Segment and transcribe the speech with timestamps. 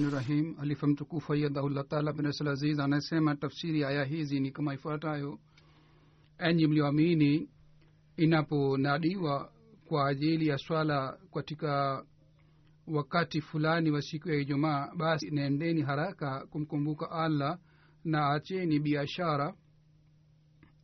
[0.00, 4.50] Bismillahi rahmani rahim alifa mtukufu ayadahullah taala bin aziz anasema tafsiri ya aya hizi ni
[4.50, 5.38] kama ifuatayo.
[6.38, 7.48] Enyi mlioamini
[8.16, 9.52] inaponadiwa
[9.88, 12.04] kwa ajili ya swala katika
[12.86, 17.58] wakati fulani wa siku ya ijumaa basi nendeni haraka kumkumbuka allah
[18.04, 19.54] na acheni biashara.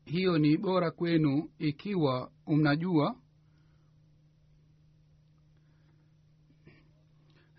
[0.05, 3.17] Hiyo ni bora kwenu ikiwa mnajua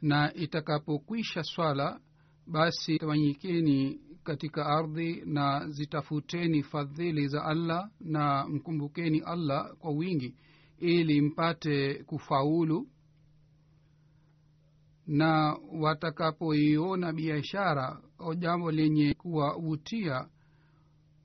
[0.02, 2.00] na itakapokwisha swala
[2.48, 10.36] basi tawanyikeni katika ardhi na zitafuteni fadhili za allah na mkumbukeni allah kwa wingi
[10.80, 12.88] ili mpate kufaulu.
[15.08, 20.28] Na watakapoiona biashara au jambo lenye kuwavutia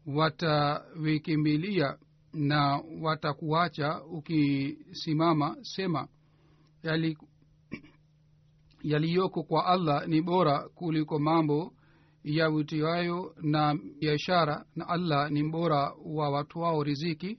[0.06, 1.98] watavikimbilia
[2.32, 6.08] na watakuacha ukisimama sema
[6.82, 7.18] yali
[8.82, 11.72] yaliyoko kwa allah ni bora kuliko mambo
[12.24, 17.38] yavutiwayo na biashara na allah ni mbora wa watu wao riziki.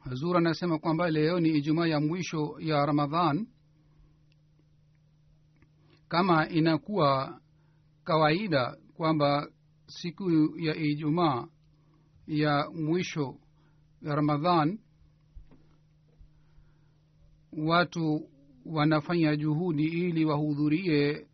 [0.00, 3.46] Hazur anasema kwamba leo ni ijumaa ya mwisho ya ramadhan.
[6.08, 7.40] Kama inakuwa
[8.04, 9.48] kawaida kwamba
[9.86, 11.46] siku ya ijumaa
[12.26, 13.38] ya mwisho
[14.02, 14.78] ya ramadhan
[17.52, 18.28] watu
[18.64, 21.26] wanafanya juhudi ili wahudhurie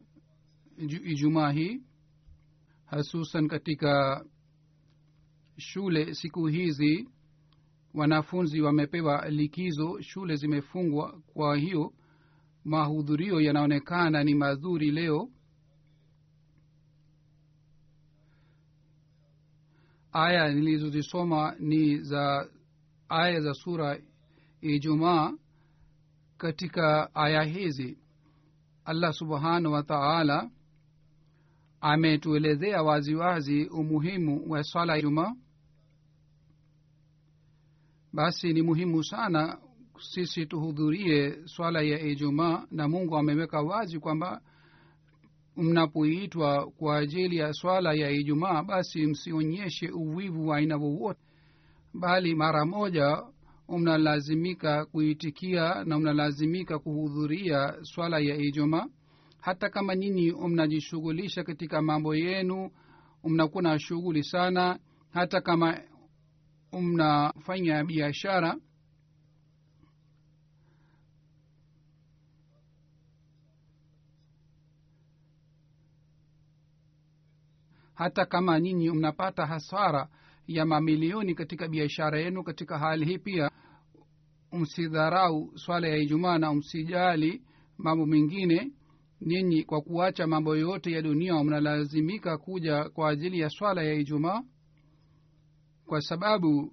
[1.04, 1.80] ijumaa hii
[2.84, 4.24] hasusan katika
[5.56, 6.14] shule.
[6.14, 7.08] Siku hizi
[7.94, 11.20] wanafunzi wamepewa likizo shule zimefungwa.
[11.32, 11.92] Kwa hiyo
[12.64, 15.28] mahudhurio yanaonekana ni mazuri leo.
[20.12, 22.48] Aya nilizozisoma ni za
[23.08, 24.00] aya za sura
[24.60, 25.32] ijumaa
[26.42, 27.98] katika aya hizi
[28.84, 30.50] allah subhanahu wa taala
[31.80, 35.32] ametuelezea waziwazi umuhimu wa swala ya ijumaa.
[38.12, 39.58] Basi ni muhimu sana
[40.00, 44.40] sisi tuhudhurie swala ya ijumaa na mungu ameweka wazi kwamba
[45.56, 51.20] mnapoitwa kwa ajili ya swala ya ijumaa basi msionyeshe uwivu wa aina wowote
[51.94, 53.22] bali mara moja
[53.78, 58.88] mnalazimika kuitikia na mnalazimika kuhudhuria swala ya ijuma
[59.40, 62.70] hata kama nyinyi mnajishughulisha katika mambo yenu
[63.24, 64.78] mnakuwa na shughuli sana
[65.10, 65.80] hata kama
[66.72, 68.56] mnafanya biashara
[77.94, 80.08] hata kama nyinyi mnapata hasara
[80.46, 83.50] ya mamilioni katika biashara yenu katika hali hii pia
[84.52, 87.42] msidharau swala ya ijumaa na msijali
[87.78, 88.72] mambo mengine.
[89.20, 94.42] Ninyi kwa kuacha mambo yote ya dunia mnalazimika kuja kwa ajili ya swala ya ijumaa?
[95.86, 96.72] Kwa sababu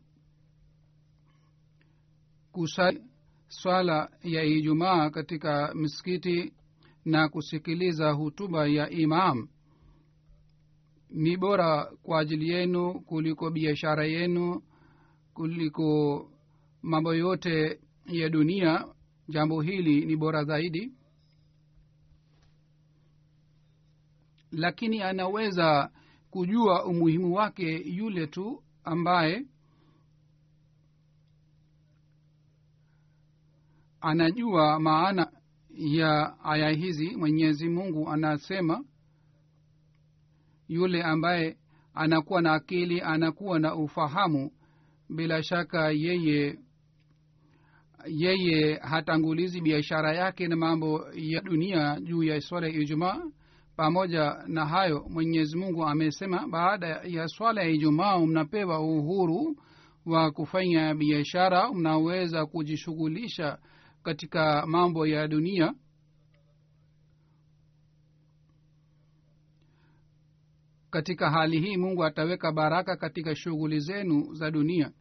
[2.51, 3.01] kusali
[3.47, 6.53] swala ya ijumaa katika misikiti
[7.05, 9.47] na kusikiliza hutuba ya imam
[11.09, 14.61] ni bora kwa ajili yenu kuliko biashara yenu
[15.33, 16.29] kuliko
[16.81, 18.85] mambo yote ya dunia
[19.27, 20.93] jambo hili ni bora zaidi.
[24.51, 25.91] Lakini anaweza
[26.31, 29.45] kujua umuhimu wake yule tu ambaye
[34.01, 35.31] anajua maana
[35.69, 37.15] ya aya hizi.
[37.15, 38.85] Mwenyezi mungu anasema
[40.67, 41.57] yule ambaye
[41.93, 44.51] anakuwa na akili anakuwa na ufahamu
[45.09, 46.59] bila shaka yeye
[48.07, 53.21] yeye hatangulizi biashara yake na mambo ya dunia juu ya swala ya ijumaa.
[53.75, 59.55] Pamoja na hayo mwenyezi mungu amesema baada ya swala ya ijumaa mnapewa uhuru
[60.05, 63.57] wa kufanya biashara mnaweza kujishughulisha
[64.03, 65.73] katika mambo ya dunia.
[70.89, 74.91] Katika hali hii mungu ataweka baraka katika shughuli zenu za dunia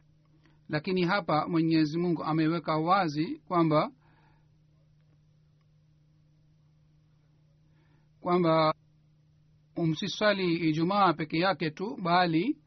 [0.69, 3.91] lakini hapa mwenyezi mungu ameweka wazi kwamba
[8.21, 8.73] kwamba
[9.77, 12.57] msiswali ijumaa peke yake tu bali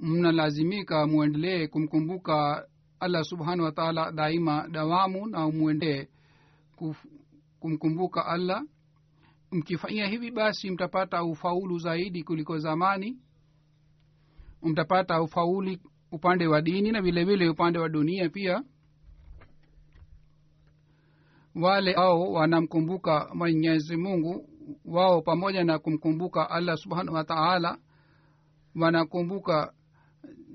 [0.00, 2.66] mnalazimika mwendelee kumkumbuka
[3.00, 6.06] allah subhanahu wa taala daima dawamu na mwendelee
[7.60, 8.62] kumkumbuka allah
[9.52, 13.18] mkifanyia hivi basi mtapata ufaulu zaidi kuliko zamani.
[14.62, 15.80] Mtapata ufauli
[16.12, 18.62] upande wa dini na vile vile upande wa dunia pia.
[21.54, 24.48] Wale ao wanamkumbuka mwenyezi mungu
[24.84, 27.78] wao pamoja na kumkumbuka allah subhanahu wataala
[28.74, 29.72] wanakumbuka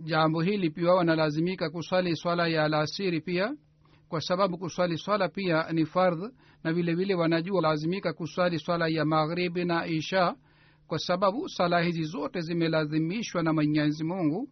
[0.04, 3.56] jambo hili pia wanalazimika kuswali swala ya alasiri pia
[4.10, 6.24] kwa sababu kuswali swala pia ni fardh
[6.64, 10.36] na vile vile wanajua lazimika kuswali swala ya maghribi na isha
[10.88, 14.50] kwa sababu sala hizi zote zimelazimishwa na mwenyezi mungu.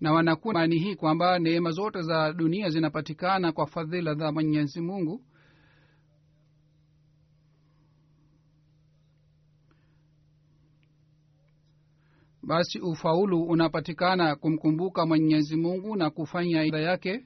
[0.00, 5.24] Na wanakuwa mani hii kwamba neema zote za dunia zinapatikana kwa fadhila za mwenyezi mungu
[12.46, 17.24] basi ufaulu unapatikana kumkumbuka mwenyezi mungu na kufanya ida yake.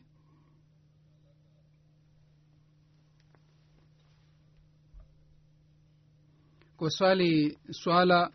[6.76, 8.32] Kuswali swala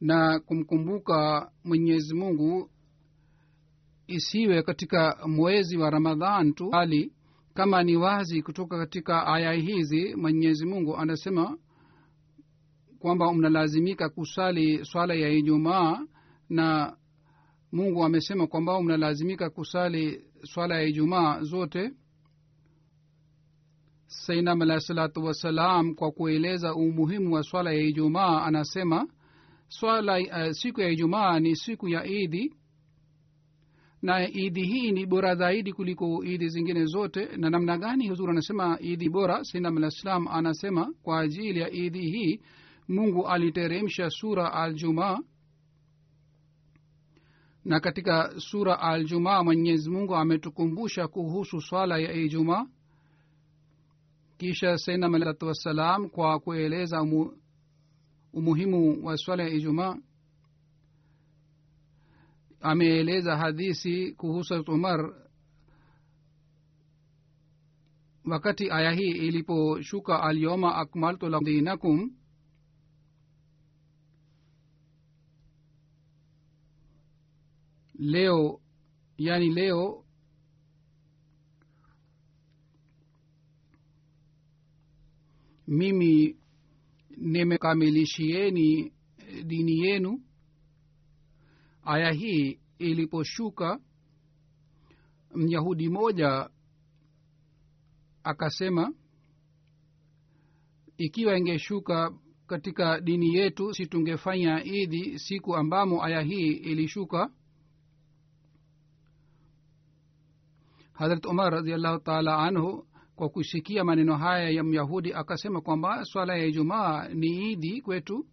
[0.00, 2.70] na kumkumbuka mwenyezi mungu
[4.06, 7.12] isiwe katika mwezi wa ramadhan tu bali
[7.54, 11.58] kama ni wazi kutoka katika aya hizi mwenyezi mungu anasema
[12.98, 16.00] kwamba mnalazimika kusali swala ya ijumaa
[16.50, 16.96] na
[17.72, 21.90] mungu amesema kwamba mnalazimika kusali swala ya ijumaa zote
[24.06, 28.42] sainam alahi salatu wassalam kwa kueleza umuhimu wa swala ya ijumaa.
[28.42, 29.06] Anasema
[29.68, 32.54] swala uh, siku ya ijumaa ni siku ya idi
[34.02, 37.28] na idi hii ni bora zaidi kuliko idi zingine zote.
[37.36, 38.08] Na namna gani?
[38.08, 39.44] Huzur anasema idi bora.
[39.44, 42.40] Sainam alah salam anasema kwa ajili ya idi hii
[42.88, 45.18] mungu aliteremsha sura aljumaa
[47.64, 52.66] na katika sura aljumaa mwenyezi mungu ametukumbusha kuhusu swala ya ijumaa.
[54.38, 57.32] Kisha sainam alahsalatu wassalam kwa kueleza umu,
[58.32, 59.96] umuhimu wa swala ya ijumaa
[62.60, 65.14] ameeleza hadisi kuhusu umar.
[68.24, 72.10] Wakati aya hii iliposhuka alyoma akmaltu dinakum
[78.00, 78.60] leo
[79.18, 80.04] yani leo
[85.66, 86.36] mimi
[87.16, 88.92] nimekamilishieni
[89.44, 90.22] dini yenu.
[91.82, 93.80] Aya hii iliposhuka
[95.34, 96.50] myahudi moja
[98.24, 98.94] akasema
[100.98, 102.14] ikiwa ingeshuka
[102.46, 104.64] katika dini yetu si tungefanya
[105.16, 107.32] siku ambamo aya hii ilishuka
[111.00, 116.44] harat umar radiallahu taala anhu kwa kusikia maneno haya ya myahudi akasema kwamba swala ya
[116.46, 118.26] ijumaa ni idi kwetu.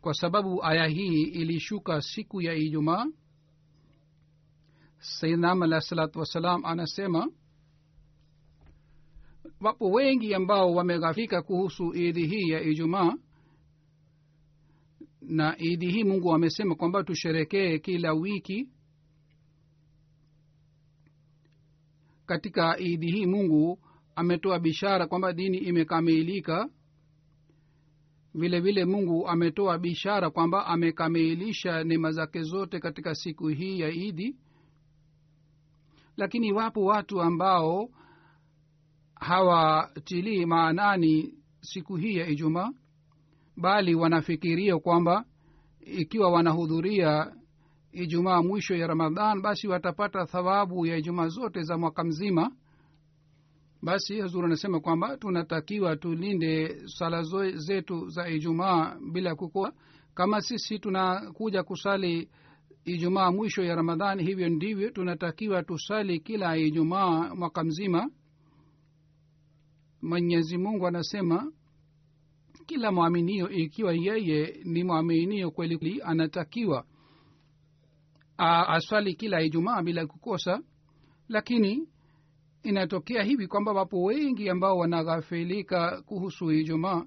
[0.00, 3.06] Kwa sababu aya hii ilishuka siku ya ijumaa
[4.98, 7.28] saidnam alahi salatu wassalam anasema
[9.60, 13.14] wapo wengi ambao wameghafika kuhusu idhi hii ya ijumaa
[15.28, 18.68] na idi hii mungu amesema kwamba tusherekee kila wiki.
[22.26, 23.78] Katika idi hii mungu
[24.16, 26.68] ametoa bishara kwamba dini imekamilika.
[28.34, 34.36] Vile vile mungu ametoa bishara kwamba amekamilisha neema zake zote katika siku hii ya idi
[36.16, 37.88] lakini wapo watu ambao
[39.14, 42.70] hawatilii maanani siku hii ya ijumaa
[43.56, 45.24] bali wanafikiria kwamba
[45.80, 47.32] ikiwa wanahudhuria
[47.92, 52.52] ijumaa mwisho ya ramadhan basi watapata thawabu ya ijumaa zote za mwaka mzima.
[53.82, 57.22] Basi hazur anasema kwamba tunatakiwa tulinde sala
[57.54, 59.72] zetu za ijumaa bila kukoa
[60.14, 62.30] kama sisi tunakuja kusali
[62.84, 68.10] ijumaa mwisho ya ramadhan hivyo ndivyo tunatakiwa tusali kila ijumaa mwaka mzima.
[70.02, 71.52] Mwenyezi mungu anasema
[72.66, 76.84] kila mwaminio ikiwa yeye ni mwaminio kweli anatakiwa
[78.38, 80.62] aswali kila ijumaa bila kukosa.
[81.28, 81.88] Lakini
[82.62, 87.04] inatokea hivi kwamba wapo wengi ambao wanaghafilika kuhusu ijumaa.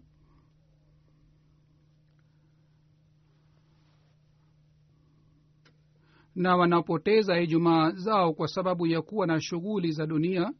[6.35, 10.53] Na wanapoteza ijumaa zao kwa sababu ya kuwa na shughuli za dunia.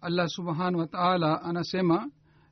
[0.00, 2.10] Allah subhanahu wa taala anasema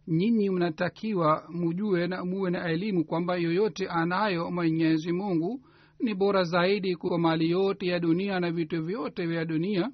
[0.09, 5.65] nyinyi mnatakiwa mujue na muwe na elimu kwamba yoyote anayo mwenyezi mungu
[6.01, 9.93] ni bora zaidi kwa mali yote ya dunia na vitu vyote vya dunia.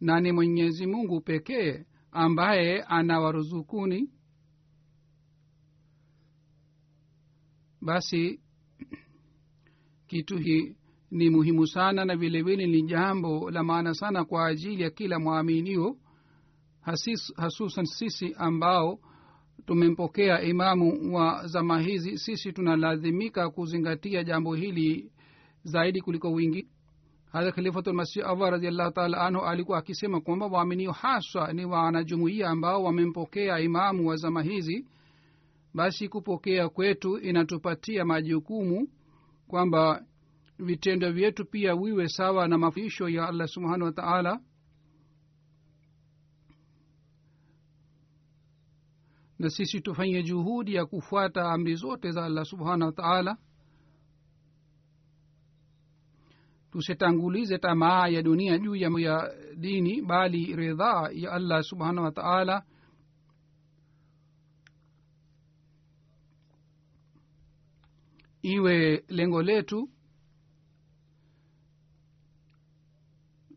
[0.00, 4.10] Na ni mwenyezi mungu pekee ambaye anawaruzukuni.
[7.82, 8.40] Basi
[10.06, 10.76] kitu hii
[11.10, 15.96] ni muhimu sana na vilevile ni jambo la maana sana kwa ajili ya kila mwaminio
[17.36, 18.98] hasusan sisi ambao
[19.66, 25.12] tumempokea imamu wa zama hizi sisi tunalazimika kuzingatia jambo hili
[25.64, 26.68] zaidi kuliko wingi.
[27.32, 33.60] Hadha khalifatulmasih awar radiallahu taala anhu alikuwa akisema kwamba waaminio haswa ni wanajumuia ambao wamempokea
[33.60, 34.86] imamu wa zama hizi.
[35.74, 38.88] Basi kupokea kwetu inatupatia majukumu
[39.48, 40.04] kwamba
[40.58, 44.40] vitendo vyetu pia wiwe sawa na mafundisho ya allah subhanahu wa taala
[49.38, 53.36] na sisi tufanye juhudi ya kufuata amri zote za allah subhanahu wataala
[56.70, 62.62] tusitangulize tamaa ya dunia juu ya, ya dini bali ridhaa ya allah subhanahu wataala
[68.42, 69.90] iwe lengo letu.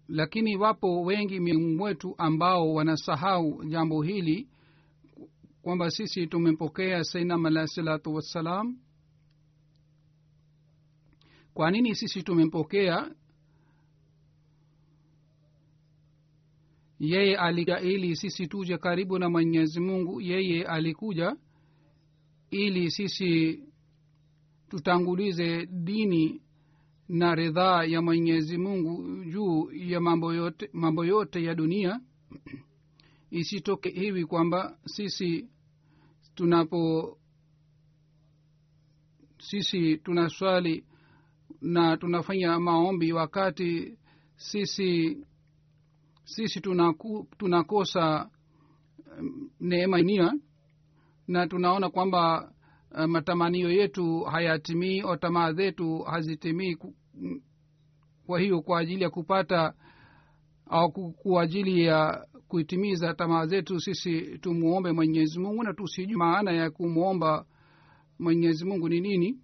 [0.07, 4.49] Lakini wapo wengi miongoni mwetu ambao wanasahau jambo hili
[5.69, 8.77] kwamba sisi tumempokea sainam alahi salatu wassalam.
[11.53, 13.11] Kwa nini sisi tumempokea?
[16.99, 20.21] Yeye alikuja ili sisi tuje karibu na mwenyezi mungu.
[20.21, 21.35] Yeye alikuja
[22.51, 23.63] ili sisi
[24.69, 26.41] tutangulize dini
[27.09, 31.99] na ridhaa ya mwenyezi mungu juu ya mambo yote, mambo yote ya dunia.
[33.31, 35.49] Isitoke hivi kwamba sisi
[36.39, 37.17] tunapo
[39.39, 40.86] sisi tunaswali
[41.62, 43.98] na tunafanya maombi wakati
[44.36, 45.17] sisi
[46.24, 48.29] sisi tunaku, tunakosa
[49.19, 50.34] um, neema nia
[51.27, 52.51] na tunaona kwamba
[52.91, 56.77] uh, matamanio yetu hayatimii au tamaa zetu hazitimii
[58.25, 59.74] kwa hiyo kwa ajili ya kupata
[60.69, 66.72] au kwa ajili ya kuitimiza tamaa zetu sisi tumwombe mwenyezi mungu na tusijui maana ya
[66.72, 67.46] kumwomba
[68.20, 69.39] mwenyezi mungu ni nini.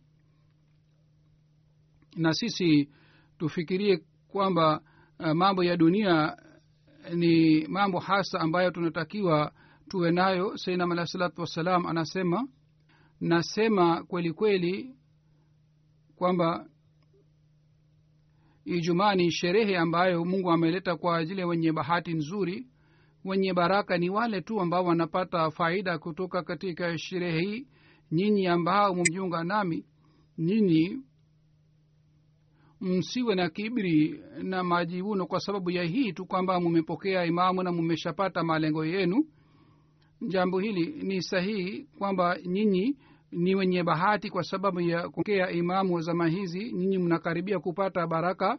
[2.16, 2.90] Na sisi
[3.38, 4.82] tufikirie kwamba
[5.20, 6.38] uh, mambo ya dunia
[7.16, 9.52] ni mambo hasa ambayo tunatakiwa
[9.90, 10.58] tuwe nayo.
[10.58, 12.48] Sainam alah salatu wassalam anasema
[13.22, 14.96] nasema kweli kweli
[16.16, 16.68] kwamba
[18.66, 22.68] ijumaa ni sherehe ambayo mungu ameleta kwa ajili ya wenye bahati nzuri
[23.26, 27.68] wenye baraka ni wale tu ambao wanapata faida kutoka katika sherehe hii.
[28.12, 29.86] Nyinyi ambao mmejiunga nami
[30.38, 30.98] nyinyi
[32.82, 38.44] msiwe na kibri na majivuno kwa sababu ya hii tu kwamba mumepokea imamu na mumeshapata
[38.44, 39.26] malengo yenu.
[40.28, 42.98] Jambo hili ni sahihi kwamba nyinyi
[43.32, 46.72] ni wenye bahati kwa sababu ya kupokea imamu wa zama hizi.
[46.74, 48.58] Nyinyi mnakaribia kupata baraka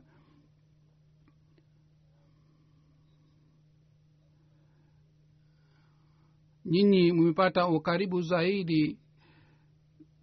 [6.66, 8.99] nyinyi mmepata ukaribu zaidi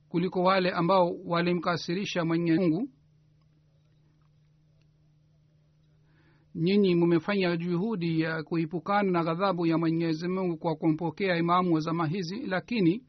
[0.10, 2.90] kuliko wale ambao walimkasirisha mwenyemungu
[6.56, 12.08] nyinyi mmefanya juhudi ya kuipukana na ghadhabu ya mwenyezi mungu kwa kumpokea imamu wa zama
[12.08, 13.04] hizi lakini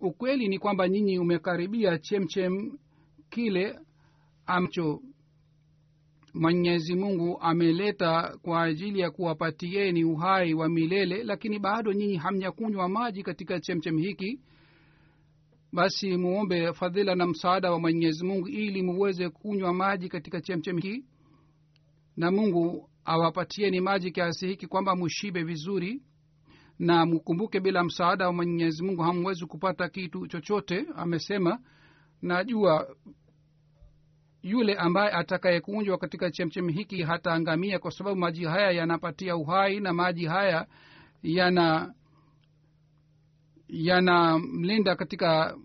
[0.00, 2.78] ukweli ni kwamba nyinyi umekaribia chemchem
[3.30, 3.78] kile
[4.46, 5.02] amcho
[6.40, 13.22] mwenyezi mungu ameleta kwa ajili ya kuwapatieni uhai wa milele lakini bado nyinyi hamnyakunywa maji
[13.22, 14.40] katika chemchem hiki.
[15.72, 21.04] Basi muombe fadhila na msaada wa mwenyezi mungu ili muweze kunywa maji katika chemchem hii.
[22.16, 26.02] Na mungu awapatieni maji kiasi hiki kwamba mushibe vizuri.
[26.78, 31.58] Na mkumbuke bila msaada wa mwenyezi mungu hamwezi kupata kitu chochote amesema.
[32.22, 32.96] Najua
[34.46, 40.26] yule ambaye atakayekunjwa katika chemchemi hiki hataangamia kwa sababu maji haya yanapatia uhai na maji
[40.26, 40.66] haya
[41.22, 41.94] yana
[43.68, 45.56] yanamlinda katika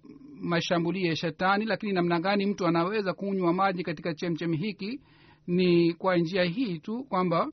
[0.42, 1.66] mashambulio ya shetani.
[1.66, 5.02] Lakini namna gani mtu anaweza kunywa maji katika chemchemi hiki
[5.48, 7.52] ni kwa njia hii tu kwamba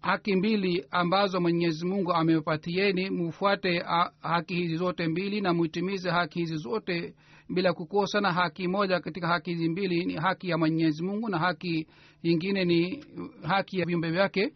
[0.00, 3.82] haki mbili ambazo mwenyezi mungu amepatieni mufuate
[4.20, 7.14] haki hizi zote mbili na mwitimize haki hizi zote
[7.48, 11.38] bila kukosa na haki moja katika haki hizi mbili ni haki ya mwenyezi mungu na
[11.38, 11.86] haki
[12.22, 13.04] ingine ni
[13.42, 14.52] haki ya viumbe vyake.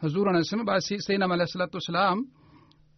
[0.00, 2.26] Huzur anasema basi sainam alahi salatu wassalam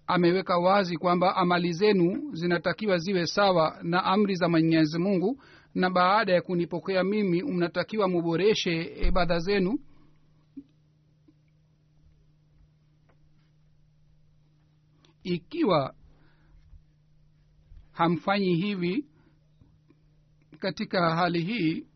[0.07, 5.43] ameweka wazi kwamba amali zenu zinatakiwa ziwe sawa na amri za mwenyezi mungu
[5.75, 9.79] na baada ya kunipokea mimi mnatakiwa muboreshe ibada zenu.
[15.23, 15.95] Ikiwa
[17.93, 19.07] hamfanyi hivi
[20.62, 21.87] katika hali hii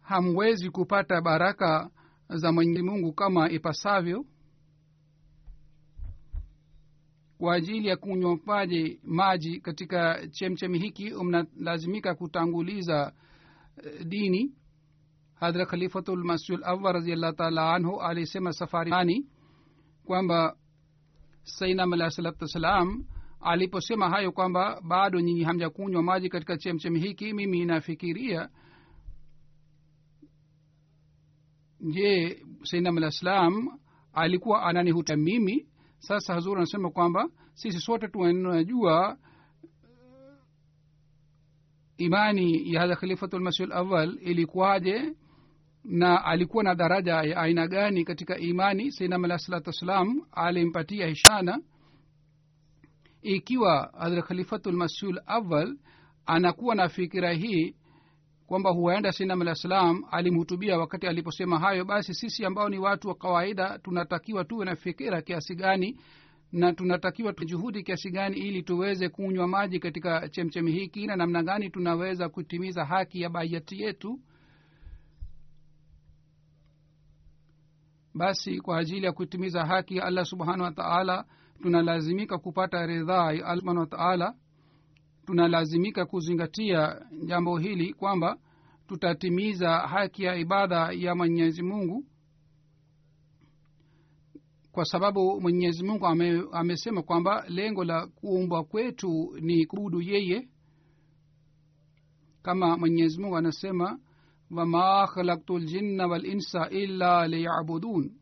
[0.00, 1.90] hamwezi kupata baraka
[2.28, 4.26] za mwenyezi mungu kama ipasavyo
[7.38, 8.38] kwa ajili ya kunywa
[9.02, 11.10] maji katika chemchemi hiki.
[11.14, 13.12] Mnalazimika kutanguliza
[14.04, 14.54] dini.
[15.34, 19.26] Hadra khalifatulmasjul awal raziallah taala anhu alisema safarani
[20.04, 20.56] kwamba
[21.42, 23.04] sainam alahi salatu wassalam
[23.40, 28.48] aliposema hayo kwamba bado nyinyi hamjakunywa maji katika chemchemi hiki mimi nafikiria
[31.80, 32.98] je sainam
[34.12, 35.66] alikuwa ananihuta mimi?
[35.98, 39.18] Sasa hazur anasema kwamba sisi sote tunajua
[41.96, 45.12] imani ya hadha khalifatulmasih lawal ilikuwaje
[45.84, 48.92] na alikuwa na daraja ya aina gani katika imani?
[48.92, 51.60] Sainam wassalam alimpatia hishana
[53.22, 55.76] ikiwa hadha khalifatulmasih awal
[56.26, 57.74] anakuwa na fikira hii
[58.46, 63.14] kwamba huenda sinam alah salam alimhutubia wakati aliposema hayo basi sisi ambao ni watu wa
[63.14, 66.00] kawaida tunatakiwa tuwe na fikira kiasi gani
[66.52, 71.70] na tunatakiwa juhudi kiasi gani ili tuweze kunywa maji katika chemchemi hiki na namna gani
[71.70, 74.20] tunaweza kutimiza haki ya baiyati yetu.
[78.14, 81.24] Basi kwa ajili ya kutimiza haki ya allah subhanahu wa taala
[81.62, 84.34] tunalazimika kupata ridhaa ya allah subhanahu wataala
[85.26, 88.38] tunalazimika kuzingatia jambo hili kwamba
[88.86, 92.04] tutatimiza haki ya ibada ya mwenyezi mungu.
[94.72, 100.48] Kwa sababu mwenyezi mungu ame, amesema kwamba lengo la kuumbwa kwetu ni kubudu yeye.
[102.42, 103.98] Kama mwenyezi mungu anasema
[104.50, 108.17] wama khalaktu ljinna walinsa illa liyabudun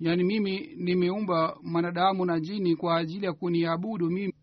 [0.00, 4.34] yaani mimi nimeumba mwanadamu na jini kwa ajili ya kuniabudu mimi.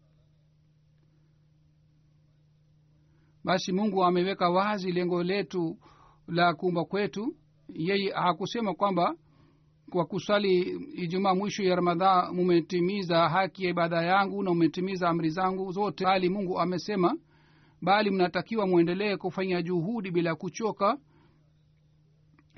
[3.43, 5.77] Basi mungu ameweka wazi lengo letu
[6.27, 7.35] la kuumba kwetu.
[7.73, 9.15] Yeye hakusema kwamba
[9.91, 10.61] kwa kusali
[10.93, 16.03] ijumaa mwisho ya ramadhan mumetimiza haki ya ibada yangu na umetimiza amri zangu zote.
[16.03, 17.17] Bali mungu amesema
[17.81, 20.97] bali mnatakiwa mwendelee kufanya juhudi bila kuchoka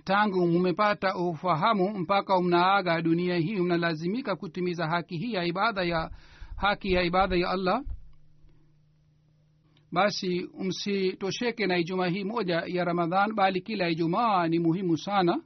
[0.08, 6.12] tangu mumepata ufahamu mpaka mnaaga dunia hii mnalazimika kutimiza haki hii ya ibada ya
[6.56, 7.84] haki ya ibada ya allah.
[9.92, 15.42] Basi msitosheke na ijumaa hii moja ya ramadhan bali kila ijumaa ni muhimu sana.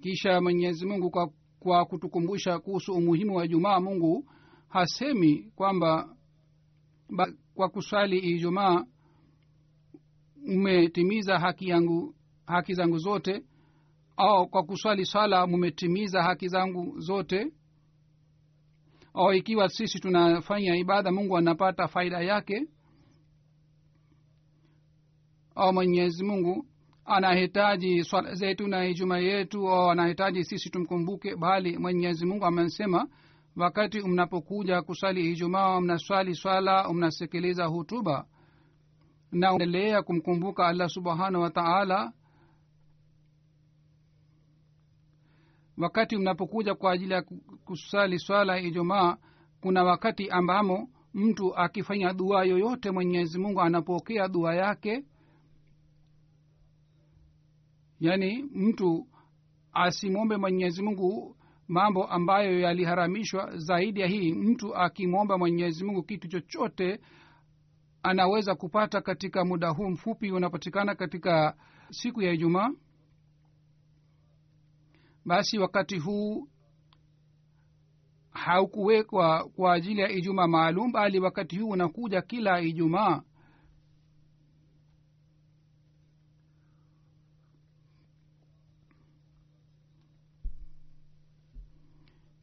[0.00, 4.30] Kisha mwenyezi mungu kwa, kwa kutukumbusha kuhusu umuhimu wa ijumaa mungu
[4.68, 6.16] hasemi kwamba
[7.10, 8.84] ba, kwa kuswali ijumaa
[10.46, 12.14] mmetimiza haki yangu
[12.46, 13.42] haki zangu zote?
[14.16, 17.52] Au kwa kuswali swala mumetimiza haki zangu zote?
[19.14, 22.66] Au ikiwa sisi tunafanya ibada mungu anapata faida yake?
[25.54, 26.66] Au mwenyezi mungu
[27.04, 33.08] anahitaji swala zetu na ijuma yetu au anahitaji sisi tumkumbuke bali mwenyezi mungu amesema
[33.56, 38.26] wakati mnapokuja kusali ijumaa mnaswali swala mnasikiliza hutuba
[39.32, 42.12] na endelea kumkumbuka allah subhanahu wa taala.
[45.78, 47.22] Wakati mnapokuja kwa ajili ya
[47.64, 49.16] kusali swala ijumaa
[49.60, 55.04] kuna wakati ambamo mtu akifanya dua yoyote mwenyezi mungu anapokea dua yake.
[58.00, 59.06] Yaani mtu
[59.72, 61.36] asimwombe mwenyezi mungu
[61.68, 63.56] mambo ambayo yaliharamishwa.
[63.56, 67.00] Zaidi ya hii mtu akimwomba mwenyezi mungu kitu chochote
[68.02, 71.56] anaweza kupata katika muda huu mfupi unapatikana katika
[71.90, 72.70] siku ya ijumaa.
[75.24, 76.48] Basi wakati huu
[78.30, 83.22] haukuwekwa kwa ajili ya ijumaa maalum bali wakati huu unakuja kila ijumaa.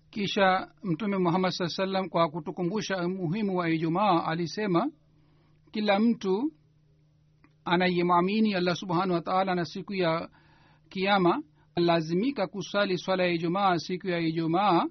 [0.10, 4.92] Kisha mtume muhammad saa salam kwa kutukumbusha umuhimu wa ijumaa alisema
[5.72, 6.52] kila mtu
[7.66, 10.30] anayemwamini allah subhanahu wa taala na siku ya
[10.90, 11.44] kiama
[11.76, 14.86] lazimika kusali swala ya ijumaa siku ya ijumaa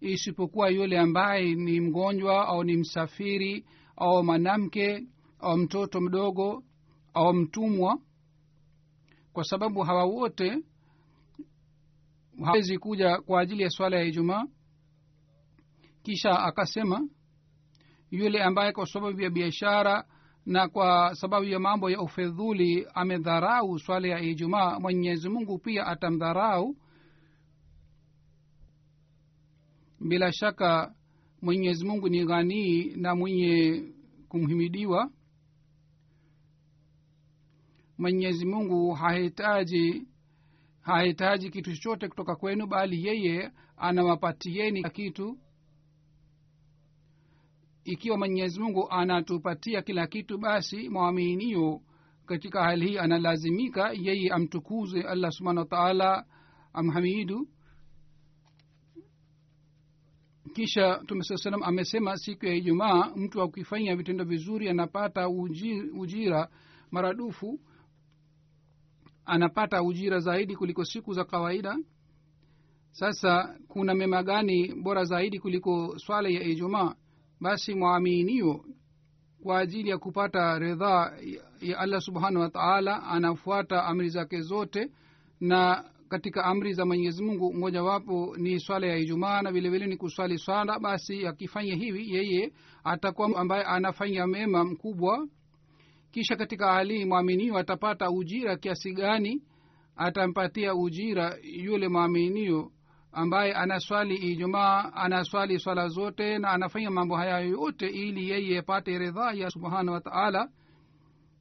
[0.00, 3.64] isipokuwa yule ambaye ni mgonjwa au ni msafiri
[3.96, 5.06] au mwanamke
[5.40, 6.64] au mtoto mdogo
[7.14, 7.98] au mtumwa.
[9.32, 10.58] Kwa sababu hawa wote
[12.44, 14.44] hawezi kuja kwa ajili ya swala ya ijumaa.
[16.02, 17.08] Kisha akasema
[18.10, 20.04] yule ambaye kwa sababu ya biashara
[20.48, 24.80] na kwa sababu ya mambo ya ufedhuli amedharau swala ya ijumaa.
[24.80, 26.76] Mwenyezi mungu pia atamdharau.
[30.08, 30.94] Bila shaka
[31.42, 33.82] mwenyezi mungu ni ghanii na mwenye
[34.28, 35.10] kumhimidiwa.
[37.98, 40.06] Mwenyezi mungu hahitaji
[40.80, 45.38] hahitaji kitu chochote kutoka kwenu bali yeye anawapatieni kitu
[47.88, 51.80] ikiwa mwenyezi mungu anatupatia kila kitu basi mwaminio
[52.26, 56.24] katika hali hii analazimika yeye amtukuze allah subhanahu wataala
[56.72, 57.48] amhamidu.
[60.54, 66.48] Kisha mtume saa salam amesema siku ya ijumaa mtu akifanya vitendo vizuri anapata ujira, ujira
[66.90, 67.60] maradufu
[69.24, 71.78] anapata ujira zaidi kuliko siku za kawaida.
[72.92, 76.94] Sasa kuna mema gani bora zaidi kuliko swala ya ijumaa
[77.40, 78.64] basi mwaminio
[79.42, 81.12] kwa ajili ya kupata ridhaa
[81.60, 84.90] ya allah subhanahu wataala anafuata amri zake zote
[85.40, 90.38] na katika amri za mwenyezi mungu mojawapo ni swala ya ijumaa na vilevile ni kuswali
[90.38, 90.78] swala.
[90.78, 92.52] Basi akifanya hivi yeye
[92.84, 95.28] atakuwa ambaye anafanya mema mkubwa.
[96.10, 99.42] Kisha katika hali mwaminio atapata ujira kiasi gani?
[99.96, 102.72] Atampatia ujira yule mwaminio
[103.12, 109.32] ambaye anaswali ijumaa anaswali swala zote na anafanya mambo haya yote ili yeye apate ridhaa
[109.32, 110.48] ya subhanahu wa taala.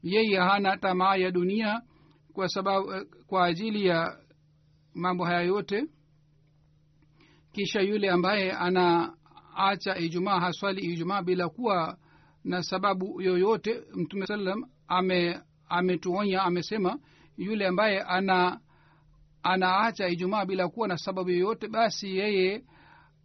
[0.04, 1.82] Yeye hana tamaa ya dunia
[2.34, 2.94] kwa sababu
[3.28, 4.18] kwa ajili ya
[4.96, 5.84] mambo haya yote.
[7.52, 11.98] Kisha yule ambaye anaacha ijumaa haswali ijumaa bila kuwa
[12.44, 17.00] na sababu yoyote mtume salam ame ametuonya amesema
[17.38, 18.60] yule ambaye ana
[19.48, 22.64] anaacha ijumaa bila kuwa na sababu yoyote basi yeye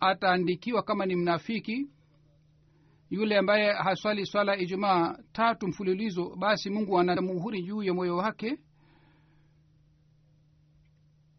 [0.00, 1.90] ataandikiwa kama ni mnafiki
[3.10, 8.58] yule ambaye haswali swala ijumaa tatu mfululizo basi mungu anamuhuri juu ya moyo wake.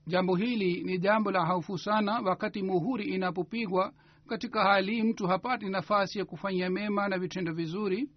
[0.08, 3.94] Jambo hili ni jambo la haufu sana wakati muhuri inapopigwa.
[4.28, 8.10] Katika hali mtu hapati nafasi ya kufanya mema na vitendo vizuri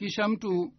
[0.00, 0.72] kisha mtu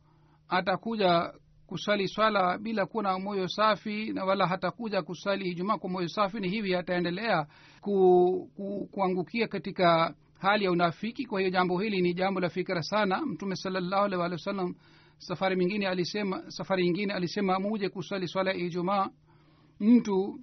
[0.50, 1.34] atakuja
[1.68, 6.40] kusali swala bila kuwa na moyo safi na wala hatakuja kusali ijumaa kwa moyo safi
[6.40, 7.48] ni hivi ataendelea
[7.82, 11.26] ku, ku, kuangukia katika hali ya unafiki.
[11.26, 13.22] Kwa hiyo jambo hili ni jambo la fikira sana.
[13.26, 14.76] Mtume salallahu alih walih wa sallam
[15.18, 19.10] safari mingine alisema safari ingine alisema muje kusali swala ya ijumaa.
[19.80, 20.40] Mtu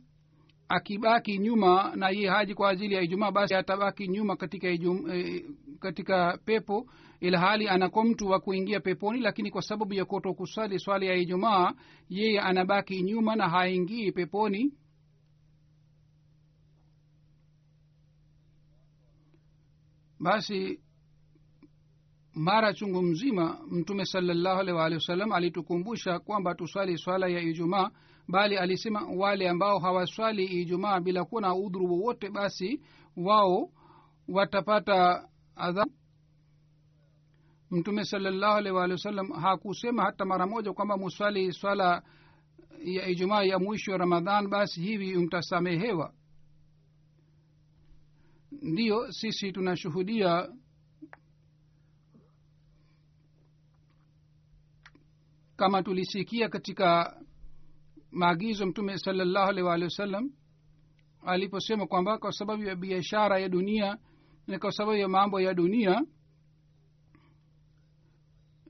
[0.68, 5.44] akibaki nyuma na ye haji kwa ajili ya ijumaa basi atabaki nyuma katika ijum, eh,
[5.80, 6.86] katika pepo
[7.20, 11.14] ila hali anakuwa mtu wa kuingia peponi lakini kwa sababu ya kuto kusali swali ya
[11.14, 11.72] ijumaa
[12.08, 14.72] yeye anabaki nyuma na haingii peponi.
[20.20, 20.80] Basi
[22.34, 27.90] mara chungu mzima mtume salallahu alih waalihi wasallam alitukumbusha kwamba tuswali swala ya ijumaa
[28.28, 32.80] bali alisema wale ambao hawaswali ijumaa bila kuwa na udhuru wowote basi
[33.16, 33.70] wao
[34.28, 35.92] watapata adhabu
[37.70, 42.02] mtume salallahu alih waalihi wasallam hakusema hata mara moja kwamba muswali swala
[42.84, 46.12] ya ijumaa ya mwisho wa ramadhan basi hivi mtasamehewa?
[48.62, 50.48] Ndiyo sisi tunashuhudia
[55.56, 57.16] kama tulisikia katika
[58.10, 60.30] maagizo mtume salallahu alih waalihi wasallam
[61.26, 63.98] aliposema kwamba kwa sababu ya biashara ya dunia
[64.46, 66.02] na kwa sababu ya mambo ya dunia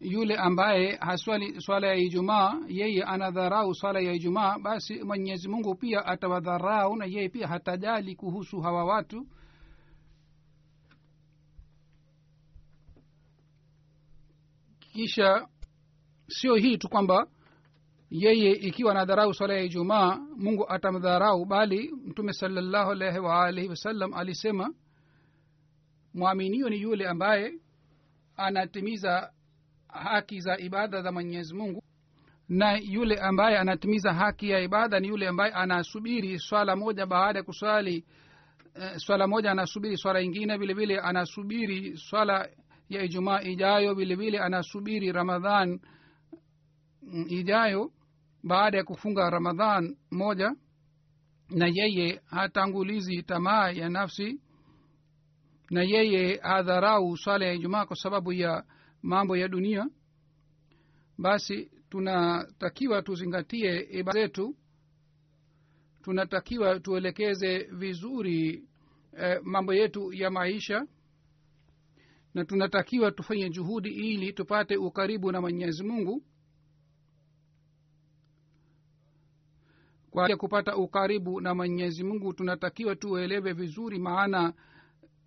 [0.01, 6.07] yule ambaye haswali swala ya ijumaa yeye anadharau swala ya ijumaa basi mwenyezi mungu pia
[6.07, 9.27] atawadharau na yeye pia hatajali kuhusu hawa watu.
[14.93, 15.49] Kisha
[16.29, 17.27] sio hii tu kwamba
[18.11, 24.75] yeye ikiwa anadharau swala ya ijumaa mungu atamdharau bali mtume salallahu alaihi waalihi wasallam alisema
[26.15, 27.55] mwaminio ni yule ambaye
[28.37, 29.33] anatimiza
[29.89, 31.83] haki za ibada za mwenyezi mungu.
[32.49, 37.43] Na yule ambaye anatimiza haki ya ibada ni yule ambaye anasubiri swala moja baada ya
[37.45, 38.05] kuswali
[38.75, 42.49] e, swala moja anasubiri swala ingine vile vile anasubiri swala
[42.89, 45.81] ya ijumaa ijayo vile vile anasubiri ramadhan
[47.29, 47.91] ijayo
[48.45, 50.53] baada ya kufunga ramadhan moja.
[51.51, 54.41] Na yeye hatangulizi tamaa ya nafsi
[55.71, 58.65] na yeye hadharau swala ya ijumaa kwa sababu ya
[59.03, 59.91] mambo ya dunia
[61.19, 64.57] basi tunatakiwa tuzingatie ibada zetu.
[66.03, 68.65] Tunatakiwa tuelekeze vizuri
[69.19, 70.87] eh, mambo yetu ya maisha.
[72.35, 76.23] Na tunatakiwa tufanye juhudi ili tupate ukaribu na mwenyezi mungu.
[80.11, 84.53] Kwa kupata ukaribu na mwenyezi mungu tunatakiwa tuelewe vizuri maana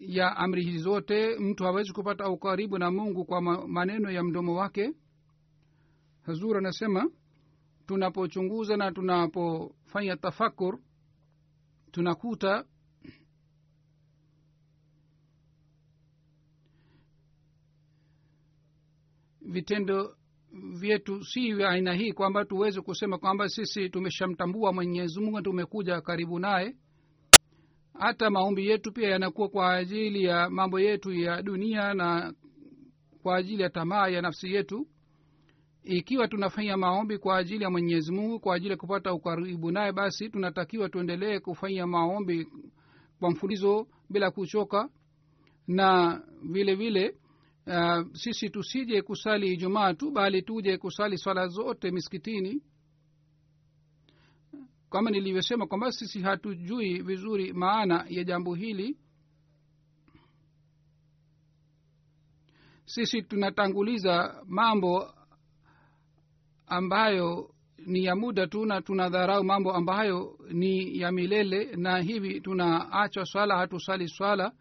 [0.01, 4.93] ya amri hizi zote mtu hawezi kupata ukaribu na mungu kwa maneno ya mdomo wake?
[6.21, 7.11] Hazur anasema
[7.85, 10.79] tunapochunguza na tunapofanya tafakur
[11.91, 12.65] tunakuta
[19.41, 20.15] vitendo
[20.79, 26.39] vyetu si vya aina hii kwamba tuweze kusema kwamba sisi tumeshamtambua mwenyezi mungu tumekuja karibu
[26.39, 26.75] naye
[27.99, 32.33] hata maombi yetu pia yanakuwa kwa ajili ya mambo yetu ya dunia na
[33.23, 34.87] kwa ajili ya tamaa ya nafsi yetu.
[35.83, 40.29] Ikiwa tunafanya maombi kwa ajili ya mwenyezi mungu kwa ajili ya kupata ukaribu naye basi
[40.29, 42.47] tunatakiwa tuendelee kufanya maombi
[43.19, 44.89] kwa mfulizo bila kuchoka.
[45.67, 47.15] Na vile vile
[47.67, 52.61] uh, sisi tusije kusali ijumaa tu bali tuje kusali swala zote miskitini
[54.91, 58.97] kama nilivyosema kwamba sisi hatujui vizuri maana ya jambo hili
[62.85, 65.13] sisi tunatanguliza mambo
[66.67, 73.25] ambayo ni ya muda tu na tunadharau mambo ambayo ni ya milele na hivi tunaacha
[73.25, 74.51] swala hatusali swala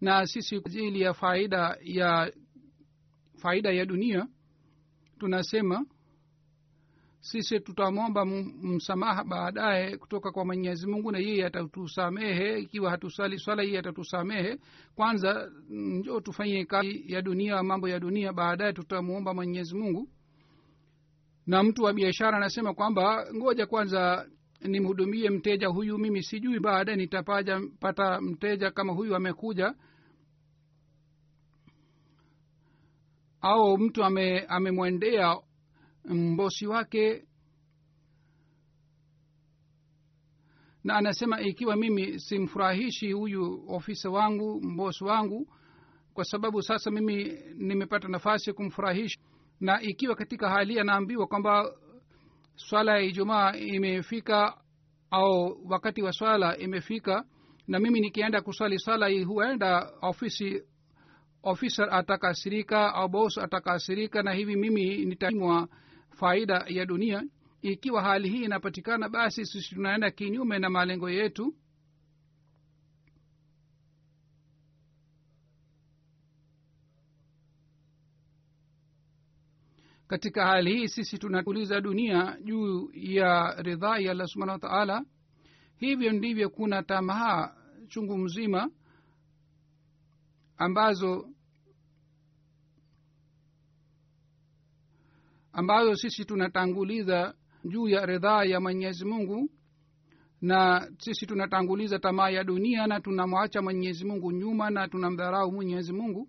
[0.00, 2.32] na sisi kwa ajili ya faida ya
[3.42, 4.26] faida ya dunia
[5.18, 5.86] tunasema
[7.24, 8.24] sisi tutamwomba
[8.62, 12.58] msamaha baadaye kutoka kwa mwenyezi mungu na yeye atatusamehe.
[12.58, 14.58] Ikiwa hatusali swala yeye atatusamehe.
[14.94, 18.32] Kwanza njo tufanye kazi ya dunia mambo ya dunia.
[18.32, 20.08] Baadaye tutamwomba mwenyezi mungu.
[21.46, 24.26] Na mtu wa biashara anasema kwamba ngoja kwanza
[24.60, 29.74] nimhudumie mteja huyu mimi sijui baadaye nitapaja pata mteja kama huyu amekuja.
[33.40, 35.36] Au mtu ame amemwendea
[36.04, 37.24] mbosi wake.
[40.84, 45.48] Na anasema ikiwa mimi simfurahishi huyu ofisa wangu mbosi wangu
[46.14, 47.24] kwa sababu sasa mimi
[47.56, 49.20] nimepata nafasi ya kumfurahisha.
[49.60, 51.74] Na ikiwa katika hali anaambiwa kwamba
[52.56, 54.56] swala ya ijumaa imefika
[55.10, 57.24] au wakati wa swala imefika
[57.68, 60.62] na mimi nikienda kuswali swala hii huenda ofisi
[61.42, 65.68] ofisa atakasirika au bos atakasirika na hivi mimi nitaimwa
[66.24, 67.24] faida ya dunia.
[67.62, 71.54] Ikiwa hali hii inapatikana basi sisi tunaenda kinyume na malengo yetu.
[80.06, 85.04] Katika hali hii sisi tunauliza dunia juu ya ridhaa ya allah subhanahu wa taala.
[85.76, 87.54] Hivyo ndivyo kuna tamaa
[87.88, 88.70] chungu mzima
[90.56, 91.28] ambazo
[95.54, 99.50] ambazo sisi tunatanguliza juu ya ridhaa ya mwenyezi mungu
[100.40, 106.28] na sisi tunatanguliza tamaa ya dunia na tunamwacha mwenyezi mungu nyuma na tunamdharau mwenyezi mungu.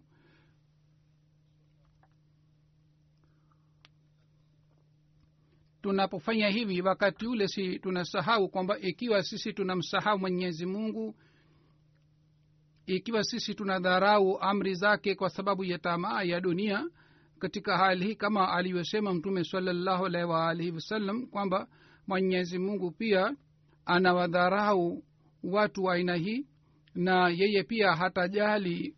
[5.81, 11.15] Tunapofanya hivi wakati ule si tunasahau kwamba ikiwa sisi tunamsahau mwenyezi mungu
[12.85, 16.89] ikiwa sisi tunadharau amri zake kwa sababu ya tamaa ya dunia
[17.45, 21.67] katika hali hii kama alivyosema mtume salallahu alaihi waalihi wasallam kwamba
[22.07, 23.35] mwenyezi mungu pia
[23.85, 25.03] anawadharau
[25.43, 26.45] watu wa aina hii
[26.95, 28.95] na yeye pia hatajali.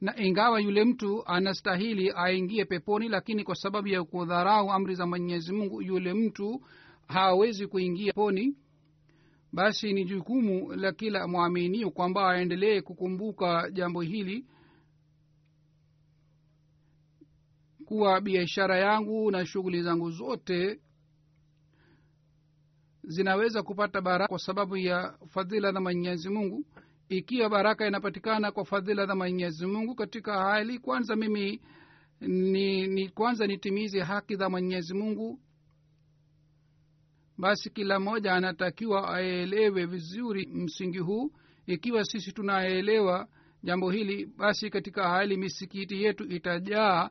[0.00, 5.52] Na ingawa yule mtu anastahili aingie peponi lakini kwa sababu ya kudharau amri za mwenyezi
[5.52, 6.62] mungu yule mtu
[7.08, 8.56] hawezi kuingia peponi
[9.52, 14.46] basi ni jukumu la kila mwaminio kwamba aendelee kukumbuka jambo hili
[17.84, 20.80] kuwa biashara yangu na shughuli zangu zote
[23.04, 26.64] zinaweza kupata baraka kwa sababu ya fadhila za mwenyezi mungu.
[27.08, 31.60] Ikiwa baraka inapatikana kwa fadhila za mwenyezi mungu katika hali kwanza mimi
[32.20, 35.40] ni, ni kwanza nitimize haki za mwenyezi mungu.
[37.38, 41.32] Basi kila mmoja anatakiwa aelewe vizuri msingi huu.
[41.66, 43.28] Ikiwa sisi tunaelewa
[43.62, 47.10] jambo hili basi katika hali misikiti yetu itajaa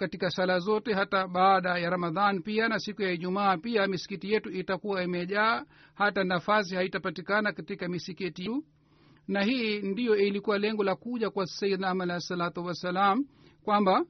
[0.00, 4.50] katika sala zote hata baada ya ramadhan pia na siku ya ijumaa pia misikiti yetu
[4.50, 8.64] itakuwa imejaa hata nafasi haitapatikana katika misikiti yetu.
[9.28, 13.24] Na hii ndiyo ilikuwa lengo la kuja kwa sayidna alahi salatu wassalam
[13.64, 14.04] kwamba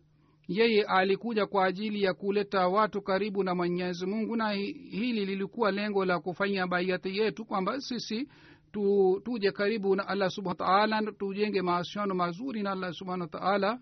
[0.48, 6.04] yeye alikuja kwa ajili ya kuleta watu karibu na mwenyezi mungu na hili lilikuwa lengo
[6.04, 8.28] la kufanya baiati yetu kwamba sisi
[8.72, 13.78] tu, tuje karibu na allah subhana wataala tujenge mahusiano mazuri na allah subhana wataala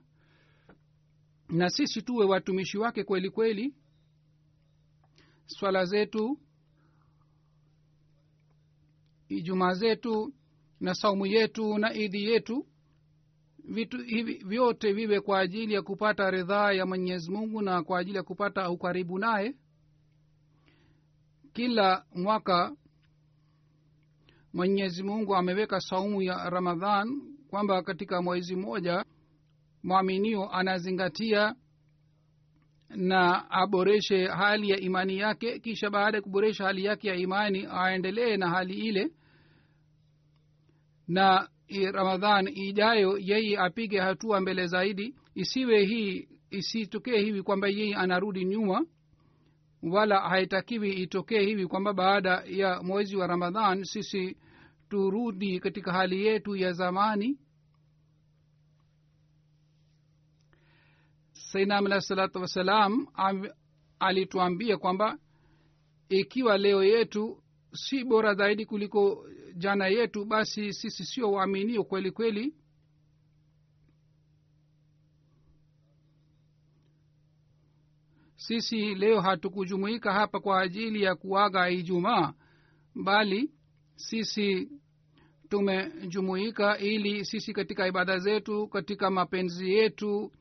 [1.48, 3.74] na sisi tuwe watumishi wake kweli kweli.
[5.46, 6.38] Swala zetu
[9.28, 10.32] ijumaa zetu
[10.80, 12.66] na saumu yetu na idhi yetu
[13.64, 18.16] vitu hivi vyote viwe kwa ajili ya kupata ridhaa ya mwenyezi mungu na kwa ajili
[18.16, 19.54] ya kupata ukaribu naye.
[21.52, 22.76] Kila mwaka
[24.52, 29.04] mwenyezi mungu ameweka saumu ya ramadhan kwamba katika mwezi mmoja
[29.82, 31.54] mwaminio anazingatia
[32.88, 38.36] na aboreshe hali ya imani yake kisha baada ya kuboresha hali yake ya imani aendelee
[38.36, 39.10] na hali ile
[41.08, 41.48] na
[41.92, 45.14] ramadhan ijayo yeye apige hatua mbele zaidi.
[45.34, 48.86] Isiwe hii isitokee hivi kwamba yeye anarudi nyuma
[49.82, 54.36] wala haitakiwi itokee hivi kwamba baada ya mwezi wa ramadhan sisi
[54.88, 57.38] turudi katika hali yetu ya zamani
[61.52, 63.06] sainam alahi salatu wassalam
[63.98, 65.18] alituambia kwamba
[66.08, 67.42] ikiwa leo yetu
[67.72, 69.26] si bora zaidi kuliko
[69.56, 72.54] jana yetu basi sisi sio waaminio kweli kweli.
[78.36, 82.32] Sisi leo hatukujumuika hapa kwa ajili ya kuaga ijumaa
[82.94, 83.50] bali
[83.96, 84.68] sisi
[85.48, 90.32] tumejumuika ili sisi katika ibada zetu katika mapenzi yetu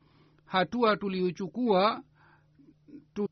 [0.48, 2.02] hatua tuliyochukua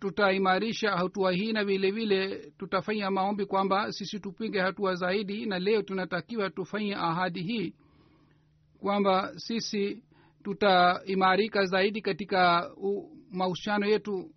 [0.01, 5.83] tutaimarisha hatua hii na vile vile tutafanya maombi kwamba sisi tupige hatua zaidi na leo
[5.83, 7.75] tunatakiwa tufanye ahadi hii
[8.81, 10.03] kwamba sisi
[10.43, 12.71] tutaimarika zaidi katika
[13.33, 14.31] mahusiano yetu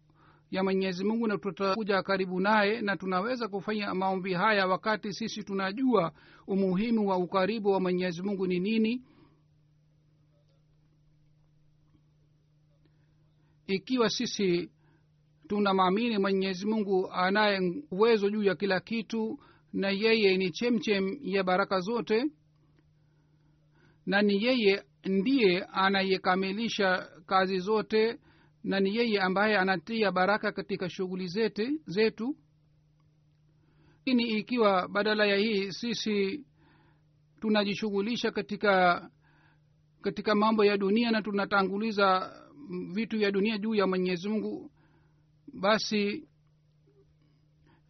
[0.52, 6.12] ya mwenyezi mungu na tutakuja karibu naye na tunaweza kufanya maombi haya wakati sisi tunajua
[6.48, 9.02] umuhimu wa ukaribu wa mwenyezi mungu ni nini
[13.74, 14.72] ikiwa sisi
[15.48, 19.40] tunamwamini mwenyezi mungu anaye uwezo juu ya kila kitu
[19.74, 22.26] na yeye ni chemchem ya baraka zote
[24.06, 28.20] na ni yeye ndiye anayekamilisha kazi zote
[28.64, 32.36] na ni yeye ambaye anatia baraka katika shughuli zete zetu
[33.98, 36.46] lakini ikiwa badala ya hii sisi
[37.42, 39.10] tunajishughulisha katika
[40.02, 42.39] katika mambo ya dunia na tunatanguliza
[42.70, 44.72] vitu vya dunia juu ya mwenyezi mungu
[45.54, 46.28] basi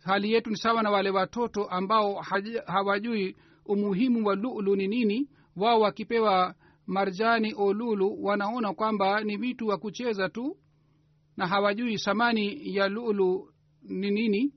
[0.03, 2.15] hali yetu ni sawa na wale watoto ambao
[2.65, 5.30] hawajui umuhimu wa lulu ni nini.
[5.55, 6.55] Wao wakipewa
[6.88, 10.57] marjani o lulu wanaona kwamba ni vitu wa kucheza tu
[11.38, 13.53] na hawajui thamani ya lulu
[13.84, 14.53] ni nini.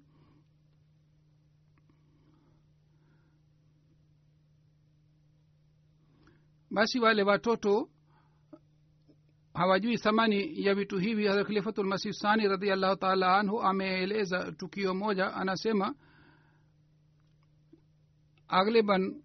[6.70, 7.88] Basi wale watoto
[9.55, 11.26] hawajui thamani ya vitu hivi.
[11.26, 15.94] Hadrat khalifatulmasih sani radiallahu taala anhu ameeleza tukio moja anasema
[18.48, 19.22] agliban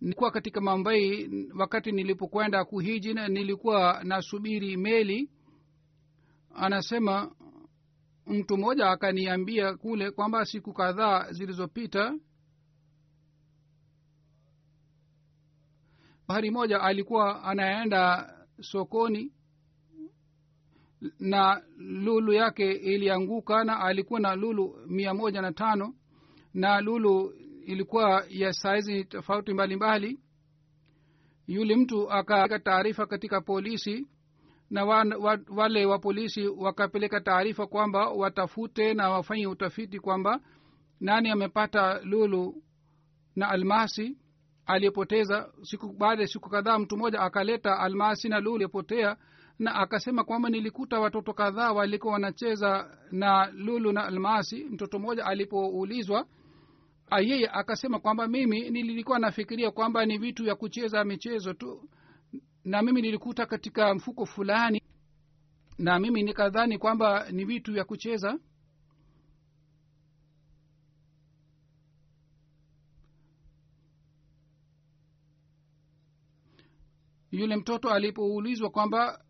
[0.00, 5.30] nilikuwa katika mambai wakati nilipokwenda kuhiji nilikuwa nasubiri meli.
[6.54, 7.30] Anasema
[8.26, 12.14] mtu mmoja akaniambia kule kwamba siku kadhaa zilizopita
[16.28, 19.32] bahari moja alikuwa anaenda sokoni
[21.20, 25.94] na lulu yake ilianguka na alikuwa na lulu mia moja na tano
[26.54, 27.32] na lulu
[27.66, 30.20] ilikuwa ya saizi tofauti mbalimbali.
[31.46, 34.06] Yule mtu akaweka taarifa katika polisi
[34.70, 40.40] na wa, wa, wale wa polisi wakapeleka taarifa kwamba watafute na wafanye utafiti kwamba
[41.00, 42.62] nani amepata lulu
[43.36, 44.18] na almasi
[44.66, 45.52] aliyepoteza.
[45.62, 49.16] Siku baada ya siku kadhaa mtu mmoja akaleta almasi na lulu iliyopotea
[49.58, 54.64] na akasema kwamba nilikuta watoto kadhaa walikuwa wanacheza na lulu na almasi.
[54.64, 56.26] Mtoto mmoja alipoulizwa
[57.20, 61.88] yeye akasema kwamba mimi nilikuwa nafikiria kwamba ni vitu vya kucheza michezo tu
[62.64, 64.82] na mimi nilikuta katika mfuko fulani
[65.78, 68.38] na mimi nikadhani kwamba ni vitu vya kucheza.
[77.30, 79.24] Yule mtoto alipoulizwa kwamba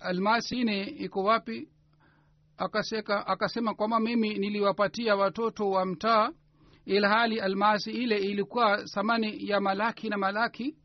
[0.00, 1.68] almasi ine iko wapi?
[2.56, 6.30] Akaseka akasema kwamba mimi niliwapatia watoto wa mtaa
[6.84, 10.76] ilhali almasi ile ilikuwa thamani ya malaki na malaki.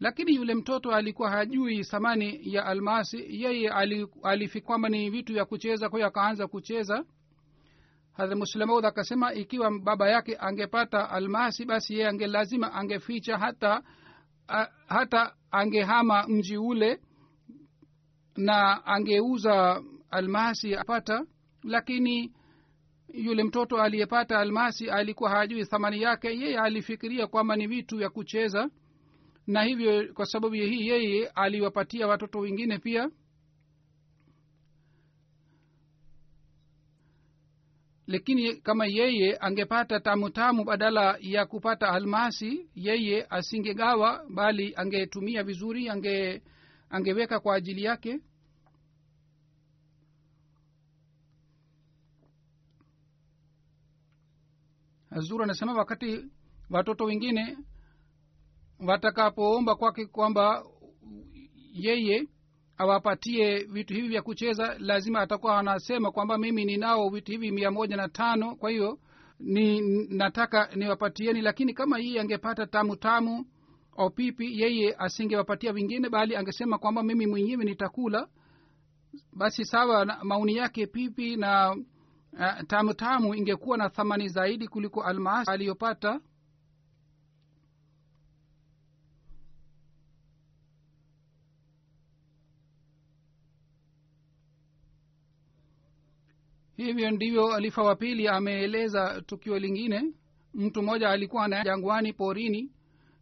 [0.00, 3.42] Lakini yule mtoto alikuwa hajui thamani ya almasi.
[3.42, 3.70] Yeye
[4.22, 7.04] alifi kwamba ni vitu vya kucheza kwa hiyo akaanza kucheza.
[8.12, 13.82] Hadha muslemaud akasema ikiwa baba yake angepata almasi basi yeye ange lazima angeficha hata
[14.48, 17.00] a, hata angehama mji ule
[18.36, 21.26] na angeuza almasi apata
[21.62, 22.32] lakini
[23.14, 26.28] yule mtoto aliyepata almasi alikuwa hajui thamani yake.
[26.28, 28.70] Yeye alifikiria kwamba ni vitu vya kucheza
[29.46, 33.10] na hivyo kwa sababu hii yeye aliwapatia watoto wengine pia.
[38.06, 45.88] Lakini kama yeye angepata tamu tamu badala ya kupata almasi yeye asingegawa bali angetumia vizuri
[45.88, 46.42] ange
[46.92, 48.20] angeweka kwa ajili yake?
[55.10, 56.24] Hazur anasema wakati
[56.70, 57.58] watoto wengine
[58.86, 60.64] watakapoomba kwake kwamba
[61.72, 62.28] yeye
[62.78, 67.96] awapatie vitu hivi vya kucheza lazima atakuwa anasema kwamba mimi ninao vitu hivi mia moja
[67.96, 68.98] na tano kwa hiyo
[69.40, 73.46] ni nataka niwapatieni lakini kama yeye angepata tamu tamu
[73.96, 78.28] au pipi yeye asingewapatia wengine bali angesema kwamba mimi mwenyewe nitakula.
[79.32, 81.70] Basi sawa maoni yake pipi na
[82.32, 86.20] uh, tamu tamu ingekuwa na thamani zaidi kuliko almasi aliyopata.
[96.76, 100.12] Hivyo ndivyo alifa wa pili ameeleza tukio lingine.
[100.54, 102.70] Mtu mmoja alikuwa na jangwani porini